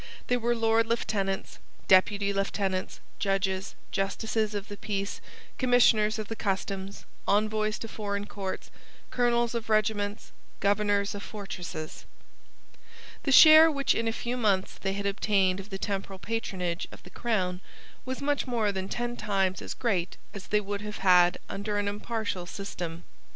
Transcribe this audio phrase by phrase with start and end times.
[0.29, 5.21] They were Lords Lieutenants, Deputy Lieutenants, judges, justices of the Peace,
[5.59, 8.71] Commissioners of the Customs, Envoys to foreign courts,
[9.11, 12.05] Colonels of regiments, Governors of fortresses.
[13.21, 17.03] The share which in a few months they had obtained of the temporal patronage of
[17.03, 17.61] the crown
[18.03, 21.87] was much more than ten times as great as they would have had under an
[21.87, 23.03] impartial system.